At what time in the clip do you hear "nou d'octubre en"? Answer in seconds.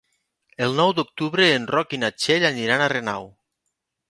0.79-1.67